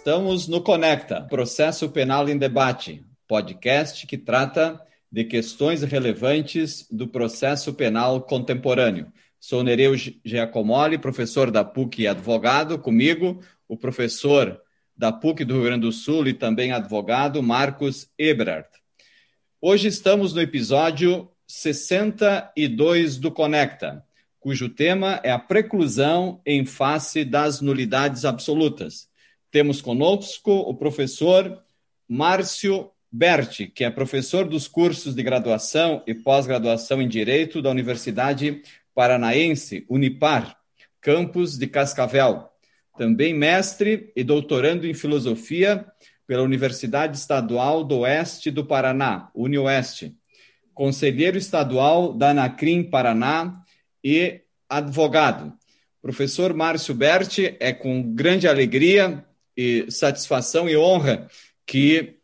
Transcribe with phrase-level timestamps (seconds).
[0.00, 4.80] Estamos no Conecta, Processo Penal em Debate, podcast que trata
[5.12, 9.12] de questões relevantes do processo penal contemporâneo.
[9.38, 12.78] Sou Nereu Giacomoli, professor da PUC e advogado.
[12.78, 14.58] Comigo, o professor
[14.96, 18.70] da PUC do Rio Grande do Sul e também advogado, Marcos Eberhardt.
[19.60, 24.02] Hoje estamos no episódio 62 do Conecta,
[24.40, 29.09] cujo tema é a preclusão em face das nulidades absolutas.
[29.50, 31.60] Temos conosco o professor
[32.08, 38.62] Márcio Berti, que é professor dos cursos de graduação e pós-graduação em Direito da Universidade
[38.94, 40.56] Paranaense, Unipar,
[41.00, 42.48] campus de Cascavel.
[42.96, 45.84] Também mestre e doutorando em Filosofia
[46.28, 50.14] pela Universidade Estadual do Oeste do Paraná, UniOeste.
[50.72, 53.64] Conselheiro estadual da Anacrim Paraná
[54.04, 55.52] e advogado.
[56.00, 59.26] Professor Márcio Berti, é com grande alegria
[59.60, 61.28] e satisfação e honra
[61.66, 62.16] que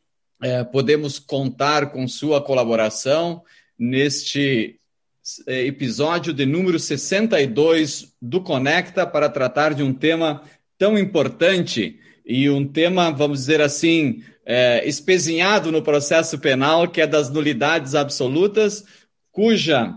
[0.42, 3.42] é, podemos contar com sua colaboração
[3.78, 4.80] neste
[5.46, 10.42] é, episódio de número 62 do Conecta para tratar de um tema
[10.78, 17.06] tão importante e um tema, vamos dizer assim, é, espezinhado no processo penal, que é
[17.06, 18.82] das nulidades absolutas,
[19.30, 19.90] cuja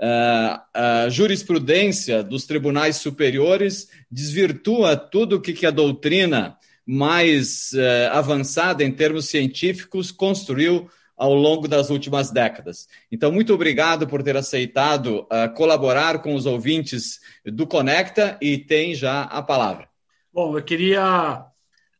[0.00, 6.56] uh, a jurisprudência dos tribunais superiores desvirtua tudo o que, que a doutrina
[6.90, 12.88] mais uh, avançada em termos científicos construiu ao longo das últimas décadas.
[13.12, 18.94] Então, muito obrigado por ter aceitado uh, colaborar com os ouvintes do Conecta e tem
[18.94, 19.86] já a palavra.
[20.32, 21.44] Bom, eu queria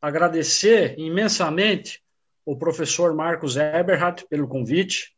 [0.00, 2.00] agradecer imensamente
[2.46, 5.12] o professor Marcos Eberhardt pelo convite,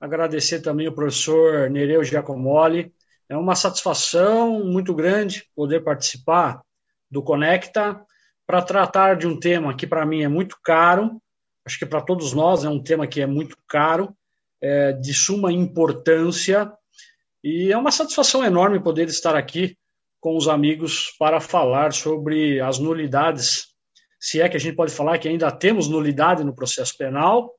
[0.00, 2.92] agradecer também o professor Nereu Giacomoli.
[3.28, 6.60] É uma satisfação muito grande poder participar
[7.10, 8.00] do Conecta
[8.46, 11.20] para tratar de um tema que para mim é muito caro,
[11.64, 14.16] acho que para todos nós é um tema que é muito caro,
[14.60, 16.72] é, de suma importância,
[17.42, 19.76] e é uma satisfação enorme poder estar aqui
[20.20, 23.66] com os amigos para falar sobre as nulidades,
[24.18, 27.52] se é que a gente pode falar que ainda temos nulidade no processo penal,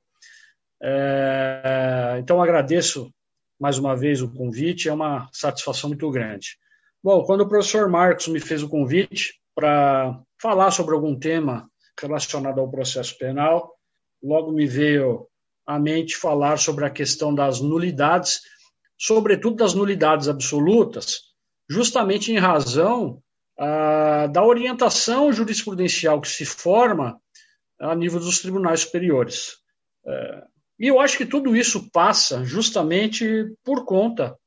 [0.82, 3.12] é, então, agradeço
[3.60, 6.58] mais uma vez o convite, é uma satisfação muito grande.
[7.04, 11.68] Bom, quando o professor Marcos me fez o convite para falar sobre algum tema
[12.00, 13.74] relacionado ao processo penal,
[14.22, 15.28] logo me veio
[15.66, 18.42] à mente falar sobre a questão das nulidades,
[18.96, 21.22] sobretudo das nulidades absolutas,
[21.68, 23.20] justamente em razão
[23.58, 27.20] ah, da orientação jurisprudencial que se forma
[27.80, 29.58] a nível dos tribunais superiores.
[30.06, 30.44] É,
[30.80, 34.38] e eu acho que tudo isso passa justamente por conta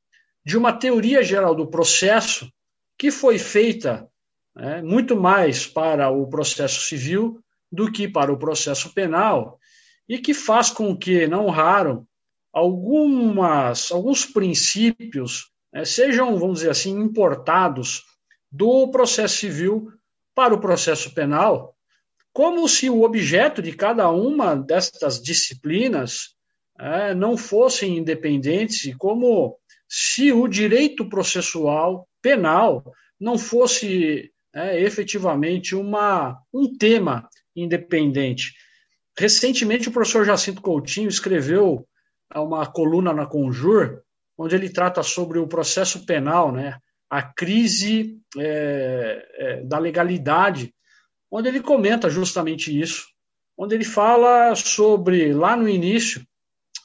[0.45, 2.49] de uma teoria geral do processo
[2.97, 4.09] que foi feita
[4.55, 7.39] né, muito mais para o processo civil
[7.71, 9.59] do que para o processo penal
[10.07, 12.05] e que faz com que, não raro,
[12.51, 18.03] algumas, alguns princípios né, sejam, vamos dizer assim, importados
[18.51, 19.87] do processo civil
[20.35, 21.75] para o processo penal
[22.33, 26.35] como se o objeto de cada uma destas disciplinas
[26.79, 29.57] é, não fossem independentes e como
[29.87, 32.83] se o direito processual penal
[33.19, 38.53] não fosse é, efetivamente uma, um tema independente.
[39.17, 41.87] Recentemente, o professor Jacinto Coutinho escreveu
[42.33, 44.01] uma coluna na Conjur,
[44.37, 46.77] onde ele trata sobre o processo penal, né,
[47.09, 50.73] a crise é, é, da legalidade
[51.31, 53.07] onde ele comenta justamente isso,
[53.57, 56.25] onde ele fala sobre, lá no início,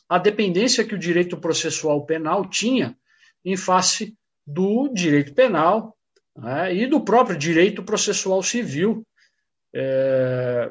[0.09, 2.97] a dependência que o direito processual penal tinha
[3.45, 4.17] em face
[4.47, 5.96] do direito penal
[6.37, 9.07] né, e do próprio direito processual civil.
[9.75, 10.71] É,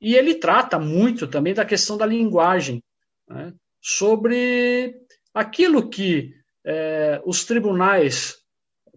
[0.00, 2.82] e ele trata muito também da questão da linguagem,
[3.28, 5.00] né, sobre
[5.34, 6.34] aquilo que
[6.64, 8.38] é, os tribunais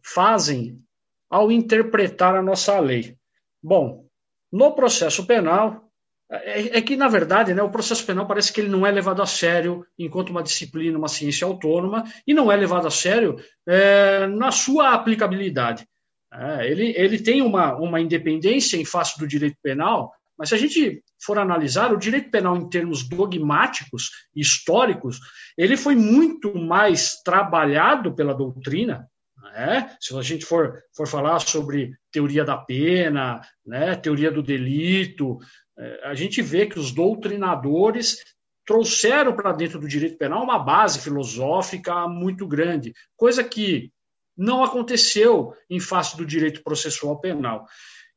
[0.03, 0.81] fazem
[1.29, 3.15] ao interpretar a nossa lei.
[3.61, 4.05] Bom,
[4.51, 5.90] no processo penal,
[6.31, 9.21] é, é, que, na verdade, né, o processo penal parece que ele não é levado
[9.21, 13.37] a sério enquanto uma disciplina, uma ciência autônoma, e não é levado a sério
[13.67, 15.85] é, na sua aplicabilidade.
[16.33, 20.57] É, ele, ele tem uma, uma independência em face do direito penal, mas se a
[20.57, 25.19] gente for analisar o direito penal em termos dogmáticos, históricos,
[25.57, 29.05] ele foi muito mais trabalhado pela doutrina,
[29.53, 29.95] né?
[29.99, 33.95] Se a gente for, for falar sobre teoria da pena, né?
[33.95, 35.70] teoria do delito, é,
[36.03, 38.17] a gente vê que os doutrinadores
[38.65, 43.91] trouxeram para dentro do direito penal uma base filosófica muito grande, coisa que
[44.37, 47.65] não aconteceu em face do direito processual penal.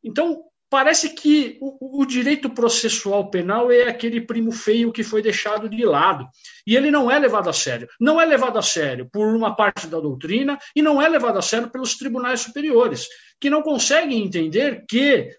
[0.02, 5.68] Então, parece que o, o, direito processual penal é aquele primo feio que foi deixado
[5.68, 6.26] de lado.
[6.66, 7.88] E ele não é levado a sério.
[8.00, 11.42] Não é levado a sério por uma parte da doutrina e não é levado a
[11.42, 13.06] sério pelos tribunais superiores,
[13.40, 15.30] que não conseguem entender que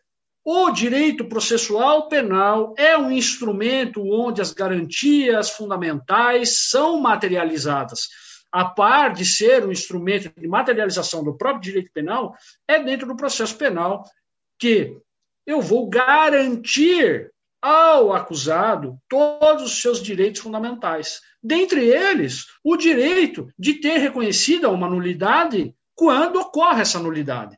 [0.48, 8.10] o direito processual penal é um instrumento onde as garantias fundamentais são materializadas.
[8.52, 12.36] A par de ser um instrumento de materialização do próprio direito penal,
[12.68, 14.04] é dentro do processo penal
[14.60, 14.96] que
[15.48, 21.22] eu vou garantir ao acusado todos os seus direitos fundamentais.
[21.42, 27.58] Dentre eles, o direito de ter reconhecida uma nulidade quando ocorre essa nulidade.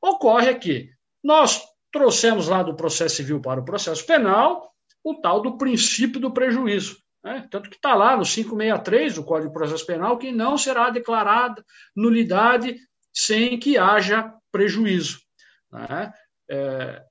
[0.00, 0.88] Ocorre aqui.
[1.22, 1.62] Nós
[1.92, 4.72] trouxemos lá do processo civil para o processo penal
[5.04, 6.96] o tal do princípio do prejuízo.
[7.24, 7.46] Né?
[7.50, 11.64] Tanto que está lá no 563 do Código de Processo Penal que não será declarada
[11.94, 12.76] nulidade
[13.12, 15.20] sem que haja prejuízo.
[15.70, 16.12] Né?
[16.50, 17.02] É,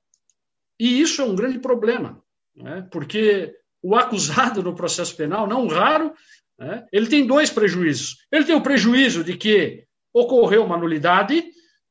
[0.78, 2.22] e isso é um grande problema,
[2.54, 2.86] né?
[2.90, 6.14] porque o acusado no processo penal, não raro,
[6.58, 6.86] né?
[6.92, 8.16] ele tem dois prejuízos.
[8.30, 11.44] Ele tem o prejuízo de que ocorreu uma nulidade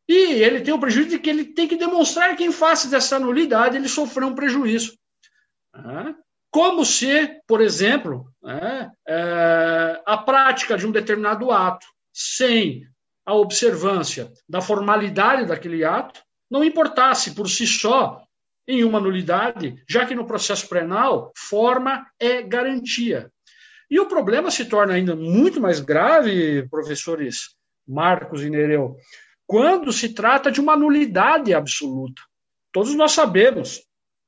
[0.07, 3.19] e ele tem o prejuízo de que ele tem que demonstrar que, em face dessa
[3.19, 4.98] nulidade, ele sofreu um prejuízo.
[5.74, 6.15] Né?
[6.51, 12.83] Como se, por exemplo, né, é, a prática de um determinado ato sem
[13.25, 18.21] a observância da formalidade daquele ato não importasse por si só
[18.68, 23.31] em uma nulidade, já que no processo penal, forma é garantia.
[23.89, 27.56] E o problema se torna ainda muito mais grave, professores
[27.88, 28.95] Marcos e Nereu,
[29.51, 32.21] quando se trata de uma nulidade absoluta.
[32.71, 33.81] Todos nós sabemos,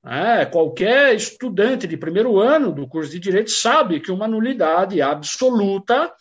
[0.03, 6.13] né, qualquer estudante de primeiro ano do curso de Direito sabe que uma nulidade absoluta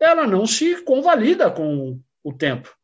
[0.00, 2.74] ela não se convalida com o tempo.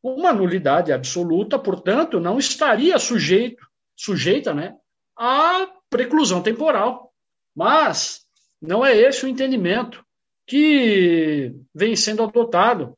[0.00, 3.66] Uma nulidade absoluta, portanto, não estaria sujeito
[3.96, 4.76] sujeita né,
[5.18, 7.12] à preclusão temporal.
[7.52, 8.20] Mas
[8.62, 10.04] não é esse o entendimento
[10.46, 12.94] que vem sendo adotado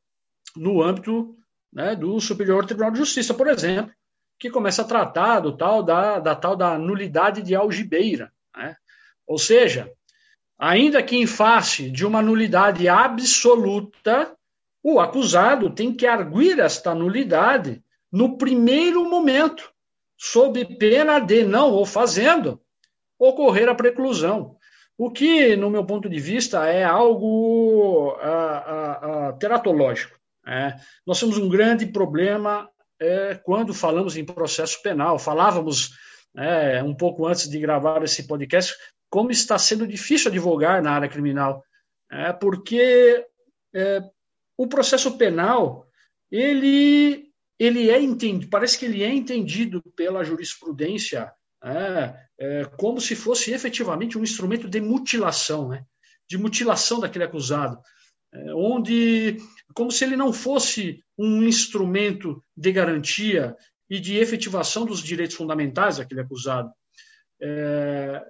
[0.55, 1.35] no âmbito
[1.73, 3.93] né, do Superior Tribunal de Justiça, por exemplo,
[4.39, 8.33] que começa a tratar do tal da, da tal da nulidade de algibeira.
[8.57, 8.77] Né?
[9.27, 9.91] Ou seja,
[10.59, 14.37] ainda que em face de uma nulidade absoluta,
[14.83, 19.73] o acusado tem que arguir esta nulidade no primeiro momento,
[20.19, 22.61] sob pena de não o fazendo
[23.19, 24.57] ocorrer a preclusão.
[24.99, 30.22] O que, no meu ponto de vista, é algo a, a, a teratológico.
[30.47, 30.75] É.
[31.07, 32.69] Nós temos um grande problema
[33.01, 35.19] é, quando falamos em processo penal.
[35.19, 35.91] Falávamos
[36.37, 38.75] é, um pouco antes de gravar esse podcast
[39.13, 41.63] como está sendo difícil advogar na área criminal,
[42.11, 43.23] é, porque
[43.75, 44.01] é,
[44.57, 45.87] o processo penal
[46.31, 51.31] ele ele é entendido, parece que ele é entendido pela jurisprudência
[51.63, 55.85] é, como se fosse efetivamente um instrumento de mutilação, né?
[56.29, 57.79] de mutilação daquele acusado,
[58.57, 59.37] onde,
[59.75, 63.57] como se ele não fosse um instrumento de garantia
[63.89, 66.71] e de efetivação dos direitos fundamentais daquele acusado.
[67.41, 68.23] É,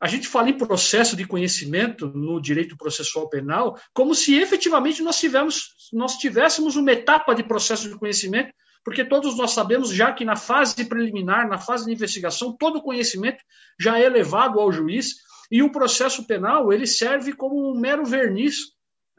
[0.00, 5.20] a gente fala em processo de conhecimento no direito processual penal como se efetivamente nós,
[5.20, 8.52] tivemos, nós tivéssemos uma etapa de processo de conhecimento
[8.84, 12.82] porque todos nós sabemos já que na fase preliminar, na fase de investigação, todo o
[12.82, 13.44] conhecimento
[13.78, 15.14] já é levado ao juiz
[15.52, 18.71] e o processo penal ele serve como um mero verniz,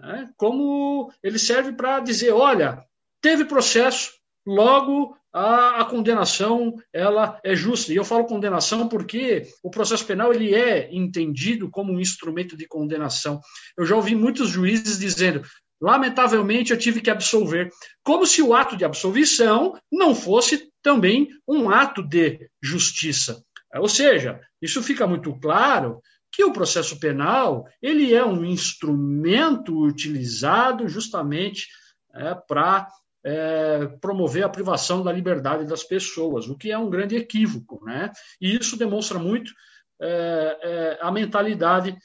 [0.03, 0.29] né?
[0.37, 2.83] como ele serve para dizer, olha,
[3.21, 4.11] teve processo,
[4.45, 7.91] logo a, a, condenação ela é justa.
[7.91, 12.67] E eu falo condenação porque o processo penal ele é entendido como um instrumento de
[12.67, 13.39] condenação.
[13.77, 15.41] Eu já ouvi muitos juízes dizendo:
[15.81, 17.69] Lamentavelmente, eu tive que absolver,
[18.03, 23.41] como se o ato de absolvição não fosse também um ato de justiça.
[23.75, 25.99] Ou seja, isso fica muito claro
[26.33, 31.67] que o processo penal ele é um instrumento utilizado justamente
[32.13, 32.87] é, para
[33.23, 38.11] é, promover a privação da liberdade das pessoas, o que é um grande equívoco, né?
[38.41, 39.53] E isso demonstra muito
[40.01, 41.95] é, é a mentalidade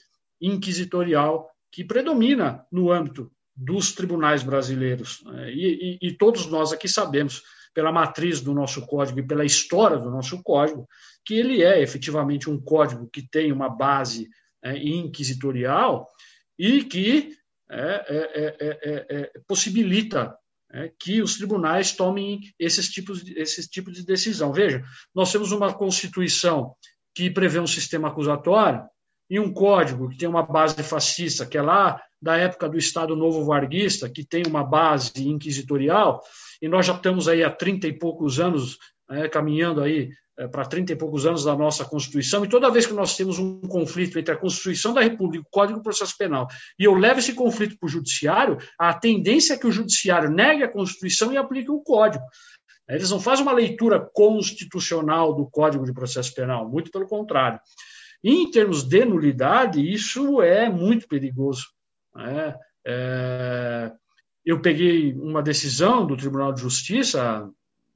[0.40, 5.22] inquisitorial que predomina no âmbito dos tribunais brasileiros.
[5.24, 5.50] Né?
[5.52, 7.42] E, e, e, todos nós aqui sabemos,
[7.78, 10.88] pela matriz do nosso código e pela história do nosso código,
[11.24, 14.28] que ele é efetivamente um código que tem uma base
[14.64, 16.08] é, inquisitorial
[16.58, 17.36] e que
[17.70, 20.36] é, é, é, é possibilita
[20.98, 24.52] que os tribunais tomem esses tipos, de, esses tipos de decisão.
[24.52, 24.82] Veja,
[25.14, 26.74] nós temos uma Constituição
[27.14, 28.82] que prevê um sistema acusatório
[29.30, 33.14] e um código que tem uma base fascista, que é lá da época do Estado
[33.14, 36.20] Novo Varguista, que tem uma base inquisitorial,
[36.60, 38.78] e nós já estamos aí há 30 e poucos anos
[39.10, 42.86] é, caminhando aí é, para 30 e poucos anos da nossa Constituição, e toda vez
[42.86, 46.16] que nós temos um conflito entre a Constituição da República e o Código de Processo
[46.16, 46.46] Penal,
[46.78, 50.62] e eu levo esse conflito para o Judiciário, a tendência é que o Judiciário negue
[50.62, 52.24] a Constituição e aplique o Código.
[52.88, 57.60] Eles não fazem uma leitura constitucional do Código de Processo Penal, muito pelo contrário.
[58.24, 61.66] E, em termos de nulidade, isso é muito perigoso.
[62.14, 62.54] Né?
[62.86, 63.92] É,
[64.48, 67.46] eu peguei uma decisão do Tribunal de Justiça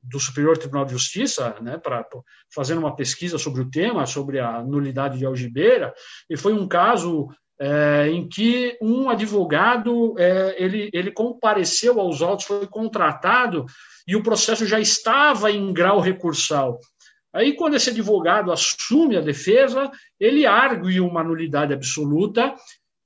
[0.02, 2.06] do Superior Tribunal de Justiça, né, para
[2.54, 5.94] fazendo uma pesquisa sobre o tema, sobre a nulidade de algibeira,
[6.28, 7.28] e foi um caso
[7.58, 13.64] é, em que um advogado é, ele, ele compareceu aos autos, foi contratado
[14.06, 16.78] e o processo já estava em grau recursal.
[17.32, 19.90] Aí, quando esse advogado assume a defesa,
[20.20, 22.54] ele argue uma nulidade absoluta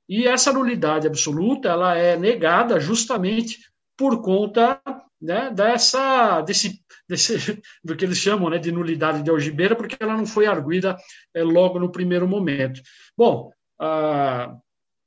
[0.08, 3.58] e essa nulidade absoluta ela é negada justamente
[3.96, 4.80] por conta
[5.20, 10.16] né, dessa, desse, desse, do que eles chamam né, de nulidade de algibeira, porque ela
[10.16, 10.96] não foi arguída
[11.34, 12.80] é, logo no primeiro momento.
[13.16, 14.54] Bom, ah,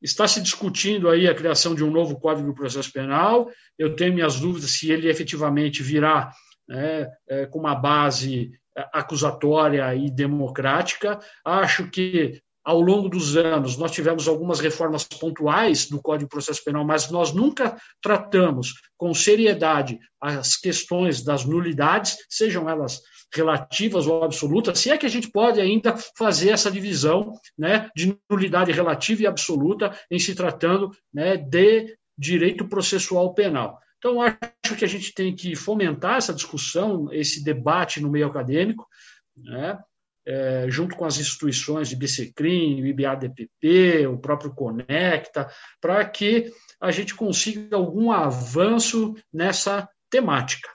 [0.02, 3.50] está se discutindo aí a criação de um novo Código de Processo Penal.
[3.78, 6.32] Eu tenho minhas dúvidas se ele efetivamente virá
[6.68, 8.52] né, é, com uma base
[8.94, 11.20] acusatória e democrática.
[11.44, 16.64] Acho que ao longo dos anos, nós tivemos algumas reformas pontuais do Código de Processo
[16.64, 23.02] Penal, mas nós nunca tratamos com seriedade as questões das nulidades, sejam elas
[23.34, 28.16] relativas ou absolutas, se é que a gente pode ainda fazer essa divisão né, de
[28.30, 33.80] nulidade relativa e absoluta em se tratando né, de direito processual penal.
[33.98, 38.88] Então, acho que a gente tem que fomentar essa discussão, esse debate no meio acadêmico,
[39.36, 39.80] né?
[40.26, 45.50] É, junto com as instituições de BCCRIM, o IBADPP, o próprio Conecta,
[45.82, 50.70] para que a gente consiga algum avanço nessa temática.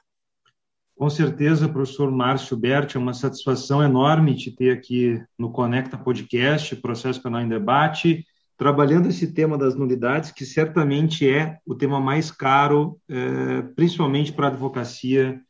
[0.96, 6.76] Com certeza, professor Márcio Berti, é uma satisfação enorme te ter aqui no Conecta Podcast,
[6.76, 8.24] Processo Penal em Debate,
[8.56, 14.46] trabalhando esse tema das nulidades, que certamente é o tema mais caro, é, principalmente para
[14.46, 15.40] a advocacia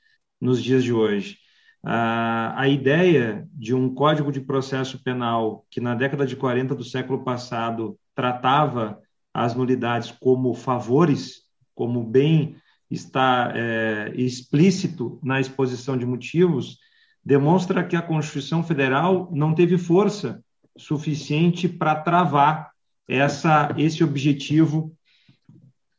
[0.40, 1.36] nos dias de hoje.
[1.84, 6.84] A, a ideia de um código de processo penal que, na década de 40 do
[6.84, 8.98] século passado, tratava
[9.32, 11.42] as nulidades como favores,
[11.74, 12.56] como bem
[12.90, 16.78] está é, explícito na exposição de motivos,
[17.24, 20.42] demonstra que a Constituição Federal não teve força
[20.76, 22.70] suficiente para travar
[23.08, 24.92] essa, esse objetivo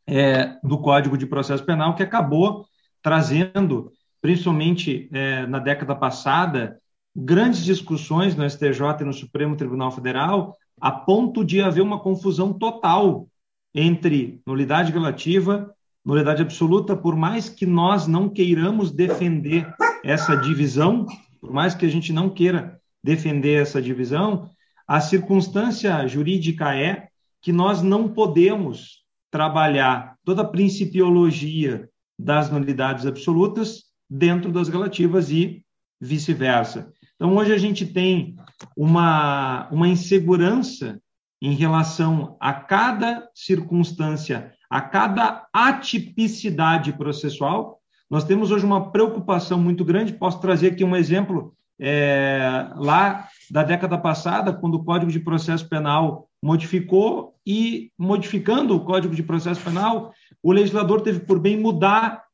[0.08, 2.65] é, do Código de Processo Penal, que acabou
[3.01, 3.92] trazendo
[4.25, 6.79] principalmente é, na década passada,
[7.15, 12.51] grandes discussões no STJ e no Supremo Tribunal Federal, a ponto de haver uma confusão
[12.51, 13.27] total
[13.72, 15.72] entre nulidade relativa,
[16.03, 19.72] nulidade absoluta, por mais que nós não queiramos defender
[20.03, 21.05] essa divisão,
[21.39, 24.50] por mais que a gente não queira defender essa divisão,
[24.88, 27.10] a circunstância jurídica é
[27.44, 35.63] que nós não podemos trabalhar toda a principiologia das nulidades absolutas dentro das relativas e
[36.00, 36.91] vice-versa.
[37.15, 38.35] Então, hoje a gente tem
[38.75, 41.00] uma, uma insegurança
[41.41, 47.79] em relação a cada circunstância, a cada atipicidade processual.
[48.09, 50.13] Nós temos hoje uma preocupação muito grande.
[50.13, 55.67] Posso trazer aqui um exemplo é, lá da década passada, quando o Código de Processo
[55.67, 62.25] Penal modificou e, modificando o Código de Processo Penal, o legislador teve por bem mudar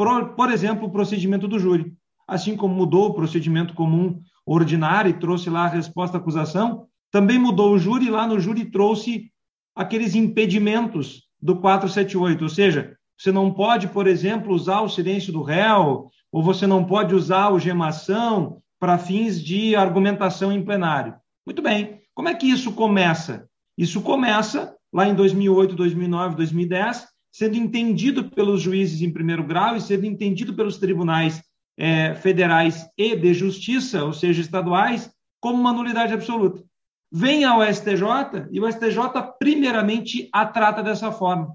[0.00, 1.92] por, por exemplo, o procedimento do júri.
[2.26, 7.38] Assim como mudou o procedimento comum ordinário e trouxe lá a resposta à acusação, também
[7.38, 9.30] mudou o júri e lá no júri trouxe
[9.76, 15.42] aqueles impedimentos do 478, ou seja, você não pode, por exemplo, usar o silêncio do
[15.42, 21.14] réu, ou você não pode usar a algemação para fins de argumentação em plenário.
[21.44, 22.00] Muito bem.
[22.14, 23.46] Como é que isso começa?
[23.76, 29.80] Isso começa lá em 2008, 2009, 2010, sendo entendido pelos juízes em primeiro grau e
[29.80, 31.42] sendo entendido pelos tribunais
[31.76, 35.10] é, federais e de justiça, ou seja, estaduais,
[35.40, 36.62] como uma nulidade absoluta.
[37.10, 38.98] Vem ao STJ e o STJ,
[39.38, 41.54] primeiramente, a trata dessa forma.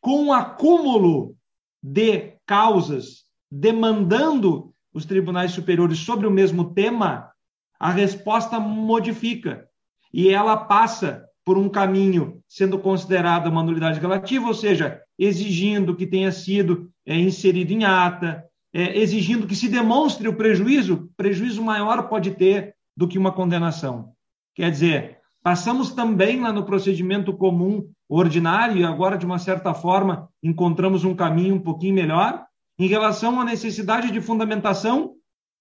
[0.00, 1.36] Com um acúmulo
[1.82, 7.30] de causas demandando os tribunais superiores sobre o mesmo tema,
[7.78, 9.68] a resposta modifica
[10.12, 16.06] e ela passa por um caminho sendo considerada uma nulidade relativa, ou seja, exigindo que
[16.06, 22.08] tenha sido é, inserido em ata, é, exigindo que se demonstre o prejuízo, prejuízo maior
[22.08, 24.12] pode ter do que uma condenação.
[24.54, 30.28] Quer dizer, passamos também lá no procedimento comum ordinário e agora, de uma certa forma,
[30.42, 32.44] encontramos um caminho um pouquinho melhor
[32.78, 35.14] em relação à necessidade de fundamentação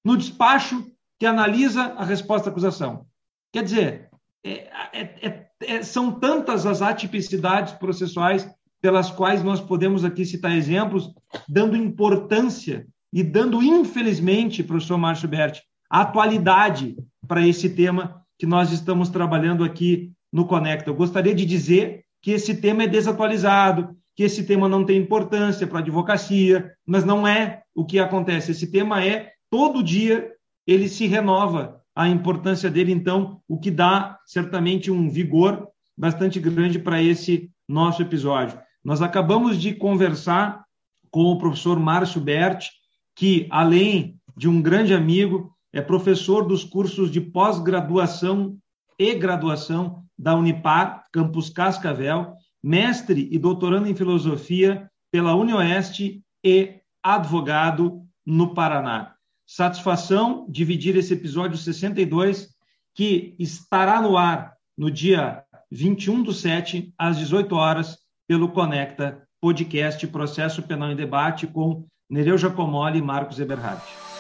[0.04, 0.86] no despacho
[1.20, 3.06] que analisa a resposta à acusação.
[3.54, 4.10] Quer dizer,
[4.44, 4.52] é,
[4.94, 5.51] é, é,
[5.84, 8.50] são tantas as atipicidades processuais
[8.82, 11.14] pelas quais nós podemos aqui citar exemplos,
[11.48, 16.96] dando importância e dando, infelizmente, professor Márcio Berti, atualidade
[17.28, 20.90] para esse tema que nós estamos trabalhando aqui no Conecta.
[20.90, 25.68] Eu gostaria de dizer que esse tema é desatualizado, que esse tema não tem importância
[25.68, 28.52] para a advocacia, mas não é o que acontece.
[28.52, 30.32] Esse tema é, todo dia,
[30.66, 35.68] ele se renova a importância dele, então, o que dá certamente um vigor
[35.98, 38.60] bastante grande para esse nosso episódio.
[38.84, 40.64] Nós acabamos de conversar
[41.10, 42.70] com o professor Márcio Berti,
[43.16, 48.58] que, além de um grande amigo, é professor dos cursos de pós-graduação
[48.98, 52.34] e graduação da Unipar, Campus Cascavel,
[52.64, 59.16] mestre e doutorando em filosofia pela UniOeste e advogado no Paraná.
[59.54, 62.56] Satisfação dividir esse episódio 62,
[62.96, 70.08] que estará no ar no dia 21 do 7, às 18 horas, pelo Conecta Podcast
[70.08, 74.11] Processo Penal em Debate com Nereu Giacomoli e Marcos Eberhardt.